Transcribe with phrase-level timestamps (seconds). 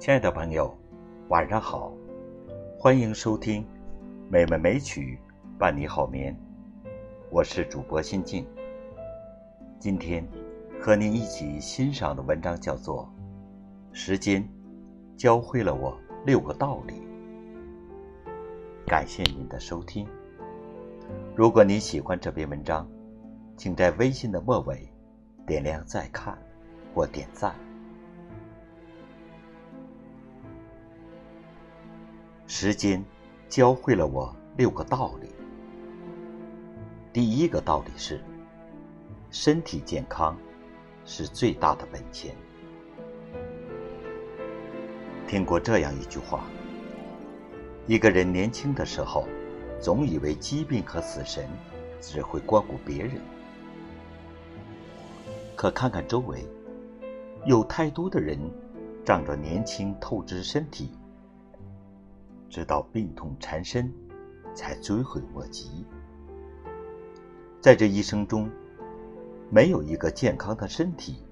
[0.00, 0.74] 亲爱的朋友，
[1.28, 1.92] 晚上好，
[2.78, 3.62] 欢迎收听
[4.30, 5.18] 《美美美曲
[5.58, 6.34] 伴你好眠》，
[7.28, 8.46] 我是主播心静。
[9.78, 10.26] 今天
[10.80, 13.12] 和您一起欣赏的文章叫做
[13.94, 14.42] 《时间
[15.18, 15.94] 教会了我
[16.24, 16.94] 六个道理》。
[18.86, 20.08] 感谢您的收听。
[21.36, 22.88] 如果您喜欢这篇文章，
[23.54, 24.90] 请在微信的末尾
[25.46, 26.38] 点亮再看
[26.94, 27.54] 或点赞。
[32.52, 33.02] 时间
[33.48, 35.28] 教会了我六个道理。
[37.12, 38.20] 第一个道理是：
[39.30, 40.36] 身体健康
[41.04, 42.34] 是最大的本钱。
[45.28, 46.44] 听过这样一句话：
[47.86, 49.28] 一个人年轻的时候，
[49.80, 51.48] 总以为疾病和死神
[52.00, 53.12] 只会光顾别人，
[55.54, 56.44] 可看看周围，
[57.46, 58.36] 有太多的人
[59.04, 60.90] 仗着年轻透支身体。
[62.50, 63.90] 直到病痛缠身，
[64.52, 65.86] 才追悔莫及。
[67.60, 68.50] 在这一生中，
[69.48, 71.22] 没有一个健康的身体，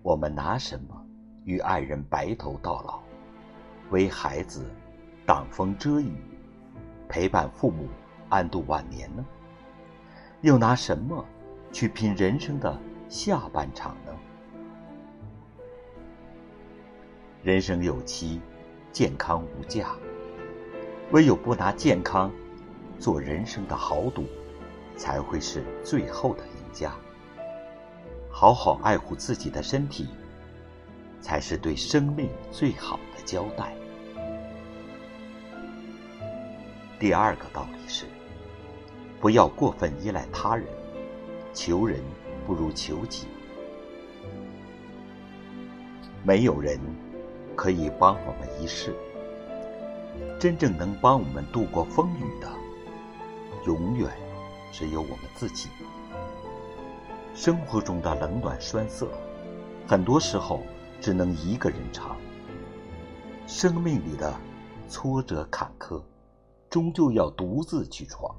[0.00, 1.04] 我们拿什么
[1.44, 3.00] 与爱人白头到老，
[3.90, 4.64] 为孩子
[5.26, 6.12] 挡风遮雨，
[7.08, 7.88] 陪伴父母
[8.28, 9.26] 安度晚年呢？
[10.42, 11.24] 又拿什么
[11.72, 14.12] 去拼人生的下半场呢？
[17.42, 18.40] 人生有期，
[18.92, 19.96] 健康无价。
[21.10, 22.30] 唯有不拿健康
[22.98, 24.26] 做人生的豪赌，
[24.94, 26.92] 才会是最后的赢家。
[28.30, 30.06] 好好爱护自己的身体，
[31.18, 33.74] 才是对生命最好的交代。
[37.00, 38.04] 第二个道理是，
[39.18, 40.66] 不要过分依赖他人，
[41.54, 42.00] 求人
[42.46, 43.26] 不如求己。
[46.22, 46.78] 没有人
[47.56, 48.92] 可以帮我们一世。
[50.38, 52.48] 真正能帮我们度过风雨的，
[53.66, 54.10] 永远
[54.72, 55.68] 只有我们自己。
[57.34, 59.08] 生活中的冷暖酸涩，
[59.86, 60.62] 很多时候
[61.00, 62.16] 只能一个人尝。
[63.46, 64.34] 生命里的
[64.88, 66.02] 挫折坎坷，
[66.68, 68.34] 终究要独自去闯。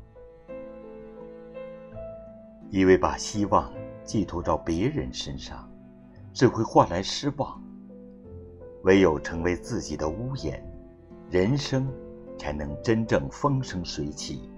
[2.69, 3.71] 以为把希望
[4.03, 5.67] 寄托到别人身上，
[6.33, 7.61] 只会换来失望。
[8.83, 10.63] 唯有成为自己的屋檐。
[11.31, 11.87] 人生
[12.39, 14.49] 才能真正风生水起。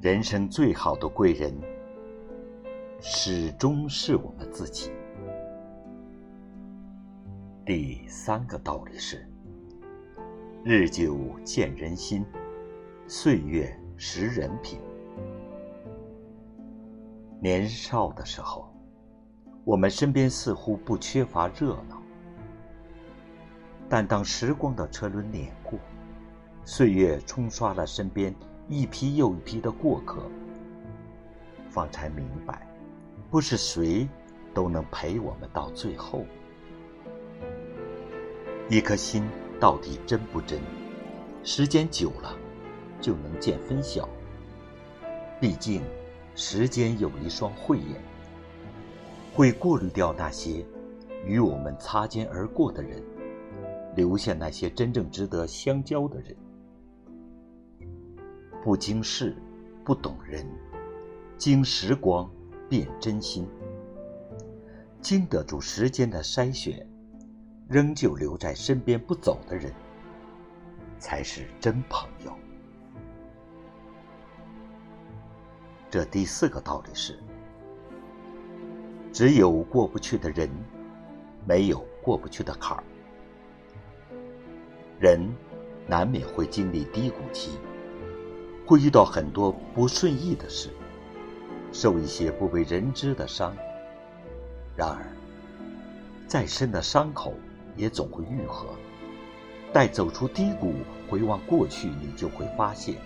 [0.00, 1.52] 人生最好的贵人，
[3.00, 4.92] 始终是我们自己。
[7.66, 9.28] 第三个道理是：
[10.62, 12.24] 日久见人心，
[13.08, 14.78] 岁月识人品。
[17.40, 18.72] 年少的时候，
[19.64, 22.00] 我们身边似乎不缺乏热闹。
[23.88, 25.78] 但当时光的车轮碾过，
[26.64, 28.34] 岁月冲刷了身边
[28.68, 30.22] 一批又一批的过客，
[31.70, 32.66] 方才明白，
[33.30, 34.06] 不是谁
[34.52, 36.26] 都能陪我们到最后。
[38.68, 39.26] 一颗心
[39.58, 40.60] 到底真不真？
[41.42, 42.36] 时间久了，
[43.00, 44.06] 就能见分晓。
[45.40, 45.82] 毕竟，
[46.34, 48.02] 时间有一双慧眼，
[49.34, 50.62] 会过滤掉那些
[51.24, 53.02] 与我们擦肩而过的人。
[53.98, 56.36] 留下那些真正值得相交的人，
[58.62, 59.34] 不经事，
[59.84, 60.46] 不懂人，
[61.36, 62.30] 经时光
[62.68, 63.44] 变真心。
[65.00, 66.88] 经得住时间的筛选，
[67.68, 69.72] 仍旧留在身边不走的人，
[71.00, 72.32] 才是真朋友。
[75.90, 77.18] 这第四个道理是：
[79.12, 80.48] 只有过不去的人，
[81.44, 82.84] 没有过不去的坎儿。
[85.00, 85.20] 人
[85.86, 87.52] 难免会经历低谷期，
[88.66, 90.70] 会遇到很多不顺意的事，
[91.72, 93.54] 受一些不为人知的伤。
[94.74, 95.06] 然而，
[96.26, 97.32] 再深的伤口
[97.76, 98.66] 也总会愈合。
[99.72, 100.74] 待走出低谷，
[101.08, 102.96] 回望过去，你就会发现，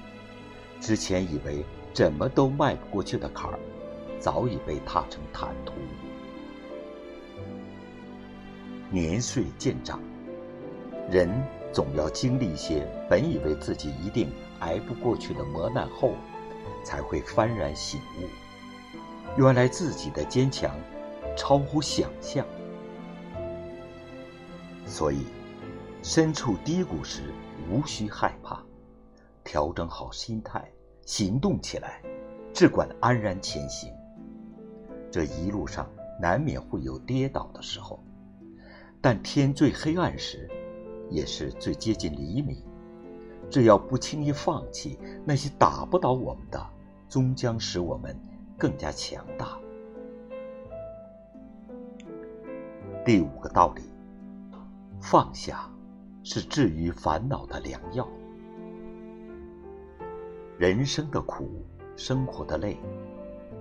[0.80, 1.62] 之前以为
[1.92, 3.58] 怎么都迈不过去的坎儿，
[4.18, 5.74] 早已被踏成坦途。
[8.90, 10.00] 年岁渐长，
[11.10, 11.28] 人。
[11.72, 14.30] 总要经历一些本以为自己一定
[14.60, 16.14] 挨不过去的磨难后，
[16.84, 18.28] 才会幡然醒悟，
[19.38, 20.76] 原来自己的坚强
[21.36, 22.44] 超乎想象。
[24.84, 25.24] 所以，
[26.02, 27.22] 身处低谷时
[27.70, 28.62] 无需害怕，
[29.42, 30.70] 调整好心态，
[31.06, 32.02] 行动起来，
[32.52, 33.90] 只管安然前行。
[35.10, 35.88] 这一路上
[36.20, 38.02] 难免会有跌倒的时候，
[39.00, 40.50] 但天最黑暗时，
[41.12, 42.56] 也是最接近黎明。
[43.50, 46.66] 只要不轻易放弃，那些打不倒我们的，
[47.08, 48.18] 终将使我们
[48.56, 49.58] 更加强大。
[53.04, 53.82] 第五个道理：
[55.00, 55.68] 放下
[56.22, 58.08] 是治愈烦恼的良药。
[60.56, 61.50] 人生的苦，
[61.96, 62.78] 生活的累，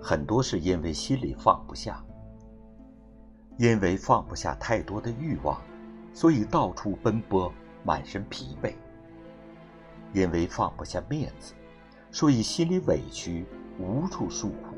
[0.01, 2.01] 很多是因为心里放不下。
[3.57, 5.61] 因为放不下太多的欲望，
[6.13, 7.51] 所以到处奔波，
[7.83, 8.73] 满身疲惫。
[10.13, 11.53] 因为放不下面子，
[12.11, 13.45] 所以心里委屈，
[13.79, 14.75] 无处诉苦。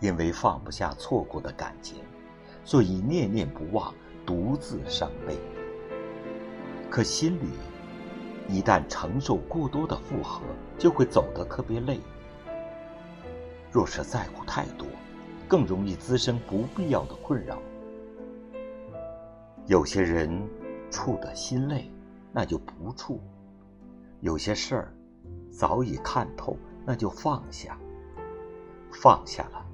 [0.00, 1.98] 因为放不下错过的感情，
[2.64, 3.92] 所以念念不忘，
[4.24, 5.36] 独自伤悲。
[6.88, 7.48] 可心里
[8.48, 10.42] 一旦承受过多的负荷，
[10.78, 12.00] 就会走得特别累。
[13.72, 14.86] 若是在乎太多，
[15.46, 17.60] 更容易滋生不必要的困扰。
[19.70, 20.28] 有些人
[20.90, 21.88] 处的心累，
[22.32, 23.20] 那就不处；
[24.18, 24.94] 有些事儿
[25.48, 27.78] 早已看透，那就放下。
[28.90, 29.64] 放下了，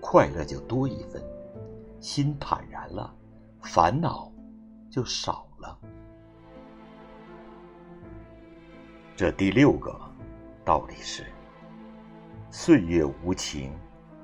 [0.00, 1.20] 快乐就多一分；
[1.98, 3.12] 心坦然了，
[3.60, 4.30] 烦恼
[4.88, 5.76] 就少了。
[9.16, 10.00] 这第六个
[10.64, 11.26] 道理是：
[12.52, 13.72] 岁月无情，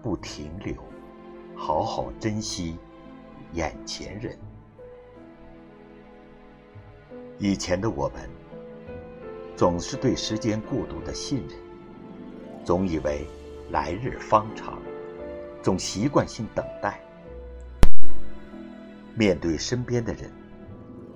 [0.05, 0.76] 不停留。
[1.56, 2.78] 好好珍惜
[3.55, 4.38] 眼前人。
[7.38, 8.30] 以前的我们，
[9.54, 11.58] 总是对时间过度的信任，
[12.64, 13.26] 总以为
[13.70, 14.78] 来日方长，
[15.62, 16.98] 总习惯性等待。
[19.14, 20.30] 面对身边的人，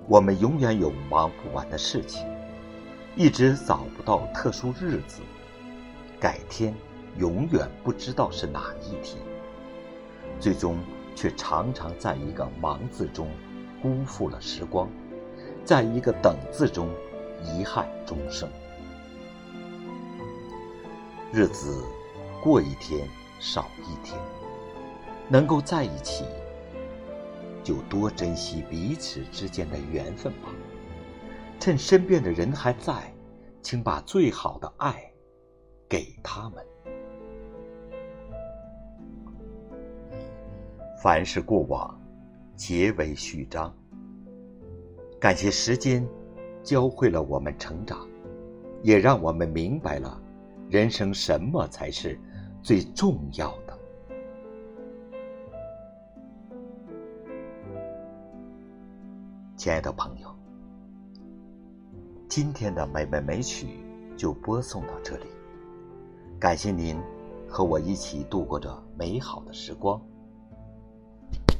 [0.07, 2.23] 我们永远有忙不完的事情，
[3.15, 5.23] 一直找不到特殊日子，
[6.19, 6.71] 改天
[7.17, 9.19] 永远不知道是哪一天。
[10.39, 10.77] 最终
[11.15, 13.27] 却常常在一个“忙”字中
[13.81, 14.87] 辜负了时光，
[15.63, 16.89] 在一个“等”字中
[17.43, 18.49] 遗憾终生。
[21.31, 21.83] 日子
[22.43, 23.07] 过一天
[23.39, 24.19] 少一天，
[25.29, 26.25] 能够在一起，
[27.63, 30.49] 就多珍惜彼此之间的缘分吧。
[31.59, 33.13] 趁身边的人还在，
[33.61, 35.09] 请把最好的爱
[35.87, 36.65] 给他们。
[41.01, 41.99] 凡是过往，
[42.55, 43.73] 皆为序章。
[45.21, 46.03] 感谢时间，
[46.63, 48.07] 教会了我们成长，
[48.81, 50.19] 也让我们明白了
[50.67, 52.19] 人生什么才是
[52.63, 53.77] 最重要的。
[59.55, 60.35] 亲爱的朋友，
[62.27, 63.67] 今天的美美美曲
[64.17, 65.27] 就播送到这里，
[66.39, 66.99] 感谢您
[67.47, 70.01] 和我一起度过这美好的时光。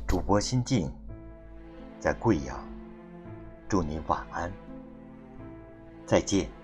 [0.07, 0.91] 主播心静，
[1.99, 2.59] 在贵阳，
[3.71, 4.51] 祝您晚安，
[6.06, 6.60] 再见。